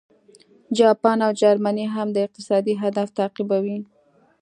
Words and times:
جاپان 0.77 1.17
او 1.25 1.31
جرمني 1.41 1.85
هم 1.95 2.07
دا 2.15 2.19
اقتصادي 2.27 2.73
هدف 2.83 3.07
تعقیبوي 3.17 3.79